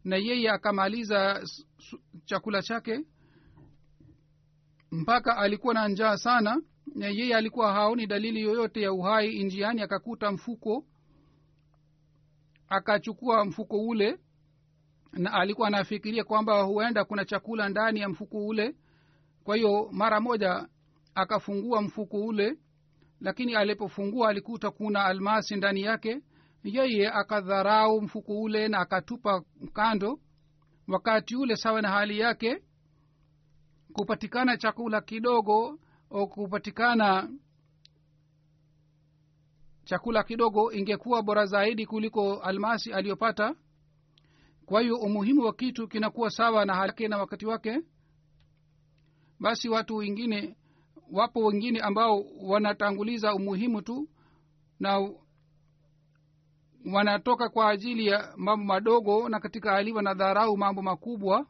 [0.04, 1.42] na yeye akamaliza
[2.24, 3.04] chakula chake
[4.90, 6.62] mpaka alikuwa na njaa sana
[6.94, 10.84] na yeye alikuwa haoni dalili yoyote ya uhai njiani akakuta mfuko
[12.68, 14.18] akachukua mfuko ule
[15.12, 18.74] na alikuwa anafikiria kwamba huenda kuna chakula ndani ya mfuko ule.
[19.44, 20.68] Kwa hiyo mara moja
[21.14, 22.58] akafungua mfuko ule
[23.20, 26.20] lakini alipofungua alikuta kuna almasi ndani yake
[26.64, 29.42] yeye akadharau mfuko ule na akatupa
[29.72, 30.20] kando
[30.88, 32.62] wakati ule sawa na hali yake.
[33.92, 35.78] Kupatikana chakula kidogo
[36.30, 37.28] kupatikana
[39.84, 43.54] chakula kidogo ingekuwa bora zaidi kuliko almasi aliyopata.
[44.66, 47.80] Kwa hiyo umuhimu wa kitu kinakuwa sawa na hali na wakati wake.
[49.40, 50.56] Basi watu wengine
[51.12, 54.08] wapo wengine ambao wanatanguliza umuhimu tu
[54.80, 55.10] na
[56.92, 61.46] wanatoka kwa ajili ya mambo madogo na katika hali wanadharau mambo makubwa.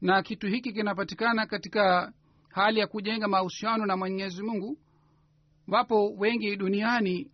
[0.00, 2.12] Na kitu hiki kinapatikana katika
[2.48, 4.78] hali ya kujenga mahusiano na mwenyezi mungu.
[5.68, 7.30] Wapo wengi duniani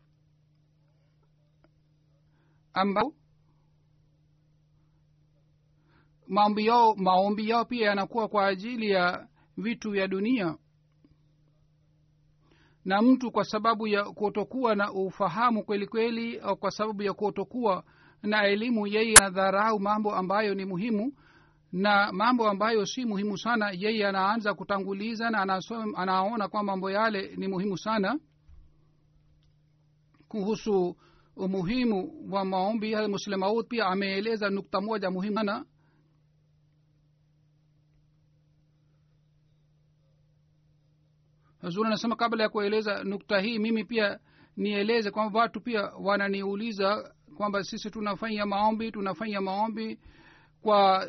[2.73, 3.15] ambao
[6.29, 9.29] maombi yao maombi yao pia yanakuwa kwa ajili ya
[9.61, 10.57] vitu vya dunia
[12.85, 17.85] na mtu kwa sababu ya kutokuwa na ufahamu kweli kweli au kwa sababu ya kutokuwa
[18.23, 21.13] na elimu yeye anadharau mambo ambayo ni muhimu
[21.73, 25.61] na mambo ambayo si muhimu sana yeye anaanza kutanguliza na
[25.97, 28.19] anaona kwamba mambo yale ni muhimu sana.
[30.29, 30.97] Kuhusu
[31.37, 35.65] umuhimu wa maombi muslemaud pia ameeleza nukta moja muhimu sana
[41.69, 44.19] zuri anasema kabla ya kueleza nukta hii mimi pia
[44.57, 49.99] nieleze kwamba watu pia wananiuliza kwamba sisi tunafanya maombi tunafanya maombi
[50.63, 51.09] kwa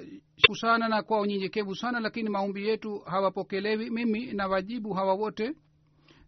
[0.62, 3.90] sana na kwa unyenyekevu sana lakini maombi yetu hawapokelewi.
[3.90, 5.56] Mimi nawajibu hawa wote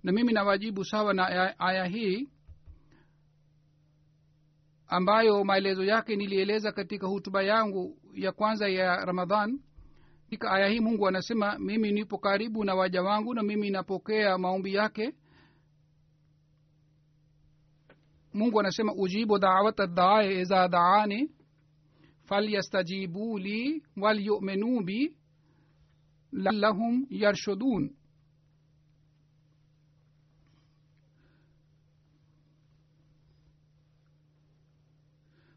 [0.04, 2.30] na mimi nawajibu sawa na aya, hii
[4.88, 9.60] ambayo maelezo yake nilieleza katika hutuba yangu ya kwanza ya ramadhan
[10.38, 14.74] katika aya hii mungu anasema mimi nipo karibu na waja wangu na mimi napokea maombi
[14.74, 15.14] yake.
[18.34, 21.32] Mungu anasema ujibu dawata dae iza daani
[22.26, 25.16] falyastajibu li walyuminu bi
[26.32, 27.96] lallahum yarshudun.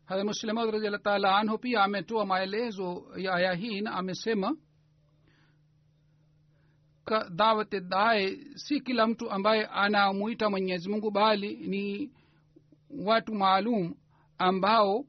[0.04, 4.56] Hadha muslimaud radiallah taala anhu pia ametoa maelezo ya aya hii na amesema
[7.30, 12.10] dawati dae si kila mtu ambaye anamwita mwenyezi mungu bali ni
[13.04, 13.94] watu maalum
[14.38, 15.04] ambao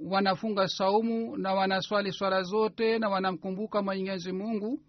[0.00, 4.80] wanafunga saumu na wanaswali swala zote na wanamkumbuka mwenyezi mungu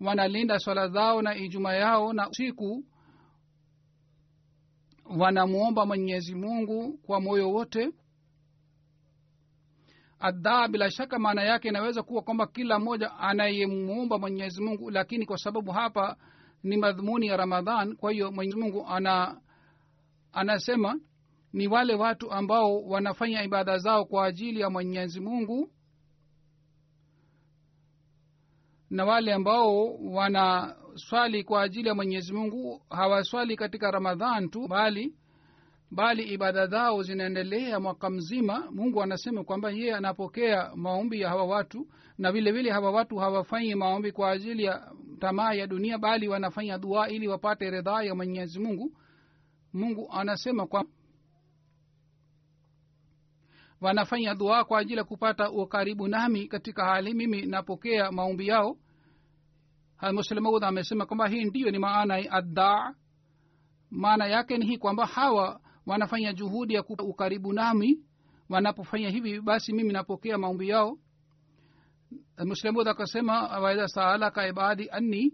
[0.00, 2.84] wanalinda swala zao na ijuma yao na usiku
[5.18, 7.90] wanamwomba mwenyezi mungu kwa moyo wote
[10.26, 15.38] adhaa bila shaka maana yake inaweza kuwa kwamba kila mmoja anayemuumba mwenyezi mungu lakini kwa
[15.38, 16.16] sababu hapa
[16.62, 19.40] ni madhumuni ya ramadhan kwa hiyo mwenyezi mungu ana
[20.32, 21.00] anasema
[21.52, 25.70] ni wale watu ambao wanafanya ibada zao kwa ajili ya mwenyezi mungu
[28.90, 32.82] na wale ambao wanaswali kwa ajili ya mwenyezi mungu.
[32.90, 35.14] Hawaswali katika ramadhan tu bali
[35.90, 41.86] bali ibada zao zinaendelea mwaka mzima mungu anasema kwamba yeye anapokea maombi ya hawa watu
[42.18, 46.78] na vile vile hawa watu hawafanyi maombi kwa ajili ya tamaa ya dunia bali wanafanya
[46.78, 48.92] dua ili wapate ridhaa ya mwenyezi mungu.
[49.72, 50.84] Mungu anasema kwa
[53.80, 58.76] wanafanya dua kwa ajili ya kupata ukaribu nami katika hali mimi napokea maombi yao.
[60.12, 62.94] Muslimaud amesema kwamba hii ndiyo ni maana ya addaa
[63.90, 68.00] maana yake ni hii kwamba hawa wanafanya juhudi ya kupa ukaribu nami.
[68.48, 70.98] Wanapofanya hivi basi mimi napokea maombi yao.
[72.46, 75.32] Muslimud akasema waidha saalaka ibadi anni.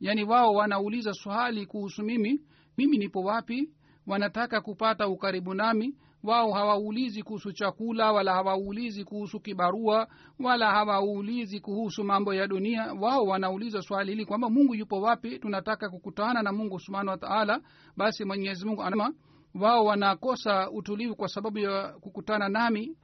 [0.00, 2.40] Yaani wao wanauliza swali kuhusu mimi
[2.76, 3.70] mimi nipo wapi?
[4.06, 10.08] Wanataka kupata ukaribu nami wao hawaulizi kuhusu chakula wala hawaulizi kuhusu kibarua
[10.40, 12.92] wala hawaulizi kuhusu mambo ya dunia.
[13.00, 15.38] Wao wanauliza swali hili kwamba mungu yupo wapi?
[15.38, 17.60] Tunataka kukutana na mungu subhanahu wa taala.
[17.96, 19.14] Basi mwenyezi mungu anasema
[19.54, 22.96] wao wanakosa utulivu kwa sababu ya kukutana nami.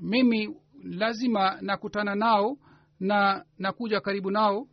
[0.00, 2.56] Mimi lazima nakutana nao
[3.00, 4.68] na nakuja karibu nao.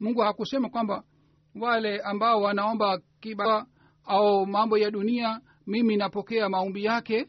[0.00, 1.04] Mungu hakusema kwamba
[1.60, 3.66] wale ambao wanaomba kiba
[4.04, 7.28] au mambo ya dunia mimi napokea maombi yake.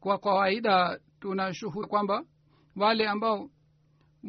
[0.00, 2.24] Kwa kawaida tunashuhudia kwamba
[2.76, 3.50] wale ambao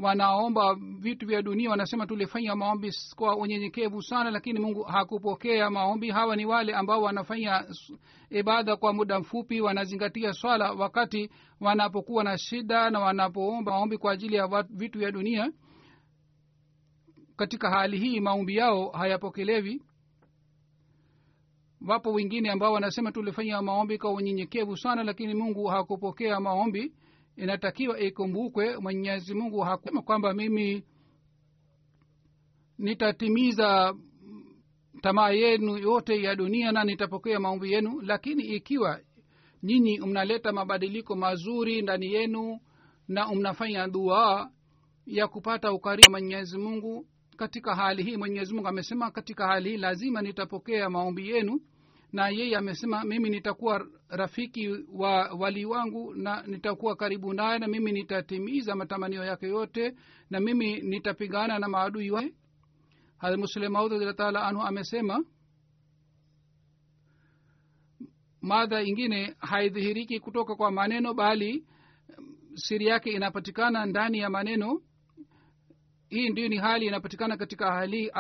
[0.02, 6.10] wanaomba vitu vya dunia wanasema tulifanya maombi kwa unyenyekevu sana lakini mungu hakupokea maombi.
[6.12, 7.66] Hawa ni wale ambao wanafanya
[8.30, 11.30] ibada kwa muda mfupi wanazingatia swala wakati
[11.60, 15.52] wanapokuwa na shida na wanapoomba maombi kwa ajili ya vitu vya dunia.
[17.36, 19.82] Katika hali hii maombi yao hayapokelewi.
[21.88, 26.94] Wapo wengine ambao wanasema tulifanya maombi kwa unyenyekevu sana lakini mungu hakupokea maombi
[27.36, 30.84] inatakiwa ikumbukwe mwenyezi mungu hakusema kwamba mimi
[32.78, 33.96] nitatimiza
[35.02, 39.00] tamaa yenu yote ya dunia na nitapokea maombi yenu lakini ikiwa
[39.64, 42.60] nyinyi mnaleta mabadiliko mazuri ndani yenu
[43.08, 44.52] na mnafanya dua
[45.06, 47.08] ya kupata ukarimu mwenyezi mungu
[47.38, 51.62] katika hali hii mwenyezi mungu amesema katika hali hii lazima nitapokea maombi yenu
[52.14, 57.92] na yeye amesema mimi nitakuwa rafiki wa wali wangu na nitakuwa karibu naye na mimi
[57.92, 59.96] nitatimiza matamanio yake yote
[60.30, 62.34] na mimi nitapigana na maadui wake
[63.18, 65.24] hadmuslemaud radiallahu anhu amesema
[68.42, 71.66] madha ingine haidhihiriki kutoka kwa maneno bali
[72.56, 74.82] siri yake inapatikana ndani ya maneno
[76.14, 78.12] hii ndio ni hali inapatikana katika hali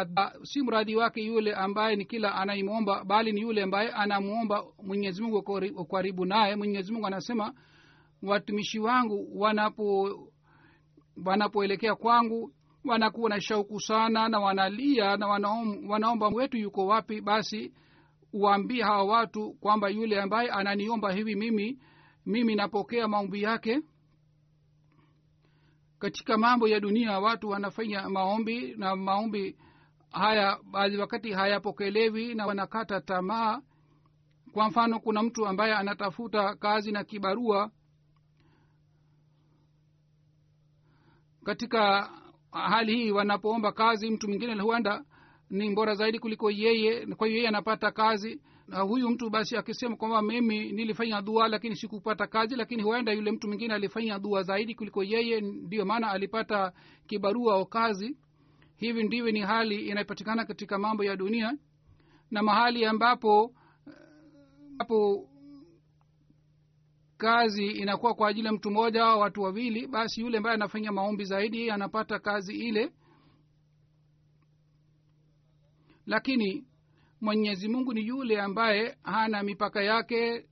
[0.44, 6.26] si mradi wake yule ambaye ni kila anaimwomba bali ni yule ambaye anamwomba mwenyezimungu karibu
[6.26, 6.56] naye.
[6.56, 7.54] Mwenyezimungu anasema
[8.24, 10.10] watumishi wangu wanapo
[11.26, 12.52] wanapoelekea kwangu
[12.86, 17.74] wanakuwa na shauku sana na wanalia na wanaom, wanaomba wetu yuko wapi basi
[18.34, 21.80] waambie hawa watu kwamba yule ambaye ananiomba hivi mimi
[22.26, 23.80] mimi napokea maombi yake
[26.04, 29.58] katika mambo ya dunia watu wanafanya maombi na maombi
[30.12, 33.62] haya baadhi wakati hayapokelewi na wanakata tamaa.
[34.54, 37.72] Kwa mfano kuna mtu ambaye anatafuta kazi na kibarua
[41.46, 42.10] katika
[42.52, 45.06] hali hii wanapoomba kazi mtu mwingine huenda
[45.50, 49.96] ni bora zaidi kuliko yeye kwa hiyo yeye anapata kazi na huyu mtu basi akisema
[49.96, 54.76] kwamba mimi nilifanya dua lakini sikupata kazi lakini huenda yule mtu mwingine alifanya dua zaidi
[54.76, 56.74] kuliko yeye ndiyo maana alipata
[57.08, 58.18] kibarua o kazi.
[58.76, 61.58] Hivi ndivyo ni hali inayopatikana katika mambo ya dunia
[62.32, 63.54] na mahali ambapo
[64.72, 65.30] ambapo
[67.18, 71.26] kazi inakuwa kwa ajili ya mtu mmoja au watu wawili basi yule ambaye anafanya maombi
[71.26, 72.92] zaidi anapata kazi ile.
[76.06, 76.66] Lakini
[77.24, 80.46] mwenyezi mungu ni yule ambaye hana mipaka yake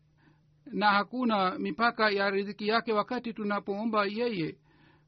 [0.65, 4.57] na hakuna mipaka ya riziki yake wakati tunapoomba yeye.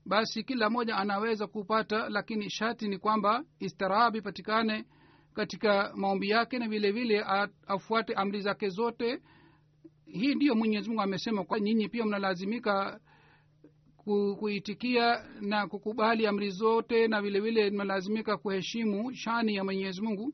[0.06, 4.86] Basi kila mmoja anaweza kupata lakini shati ni kwamba istarahabu ipatikane
[5.34, 7.26] katika maombi yake na vile vile
[7.68, 9.22] afuate amri zake zote.
[10.06, 13.00] Hii ndiyo mwenyezi mungu amesema kwa nyinyi pia mnalazimika
[14.40, 20.34] kuitikia na kukubali amri zote na vile vile mnalazimika kuheshimu shani ya mwenyezi mungu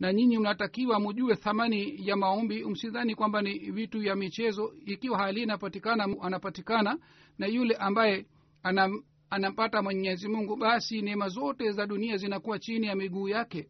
[0.00, 2.64] na nyinyi mnatakiwa mujue thamani ya maombi.
[2.64, 4.72] Msidhani kwamba ni vitu vya michezo.
[4.86, 6.98] Ikiwa hali inapatikana anapatikana
[7.38, 8.26] na yule ambaye
[8.62, 13.68] anam, anampata mwenyezi mungu basi neema zote za dunia zinakuwa chini ya miguu yake.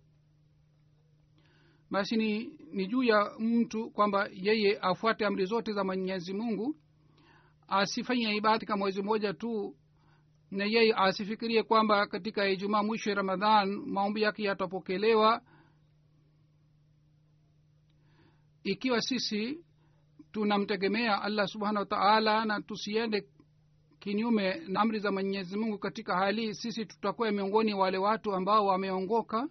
[1.91, 6.76] Basi ni, ni juu ya mtu kwamba yeye afuate amri zote za mwenyezi mungu
[7.68, 9.76] asifanye ibada katika mwezi mmoja tu
[10.51, 15.43] na yeye asifikirie kwamba katika ijumaa mwisho ya ramadhan maombi yake yatapokelewa
[18.71, 19.64] ikiwa sisi
[20.33, 23.29] tunamtegemea allah subhanahu wa taala na tusiende
[23.99, 29.49] kinyume na amri za mwenyezi mungu katika hali sisi tutakuwa miongoni wale watu ambao wameongoka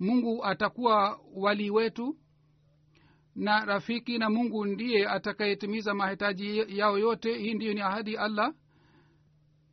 [0.00, 2.16] mungu atakuwa walii wetu
[3.34, 7.38] na rafiki na mungu ndiye atakayetimiza mahitaji yao yote.
[7.38, 8.54] Hii ndiyo ni ahadi allah.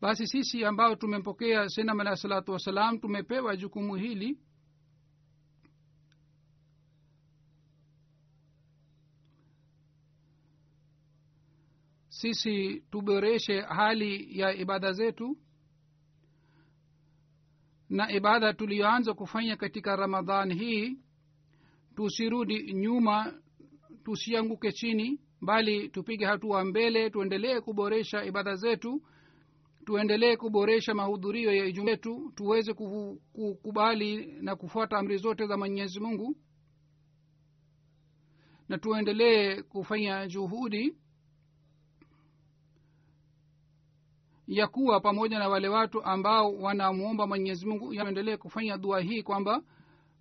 [0.02, 4.38] Basi sisi ambao tumempokea senam alahi salatu wassalam tumepewa jukumu hili
[12.22, 15.38] sisi tuboreshe hali ya ibada zetu
[17.90, 20.98] na ibada tuliyoanza kufanya katika ramadhan hii.
[21.96, 23.34] Tusirudi nyuma
[24.04, 29.02] tusianguke chini bali tupige hatua mbele tuendelee kuboresha ibada zetu
[29.86, 31.98] tuendelee kuboresha mahudhurio ya ijumaa
[32.36, 36.36] tuweze kukubali na kufuata amri zote za mwenyezi mungu.
[38.70, 40.96] Na tuendelee kufanya juhudi
[44.52, 49.64] ya kuwa pamoja na wale watu ambao wanamwomba mwenyezi mungu yaendelee kufanya dua hii kwamba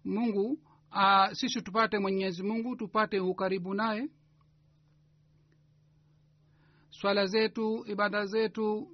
[0.05, 0.59] mungu
[0.93, 4.09] uh, sisi tupate mwenyezi mungu tupate ukaribu naye.
[6.91, 8.89] Swala zetu ibada zetu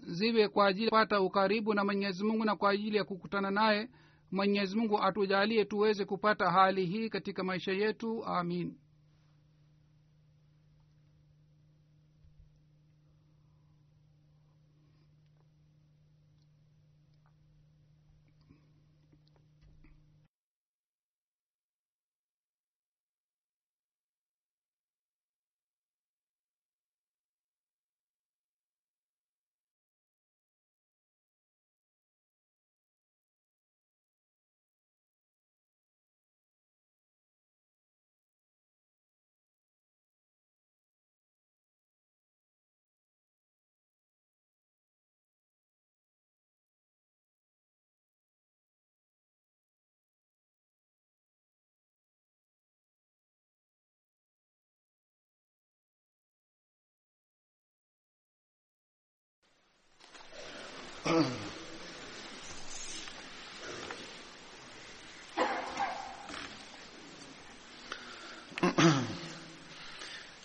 [0.00, 3.88] ziwe kwa ajili ya kupata ukaribu na mwenyezi mungu na kwa ajili ya kukutana naye.
[4.32, 8.24] Mwenyezi mungu atujalie tuweze kupata hali hii katika maisha yetu.
[8.24, 8.76] Amin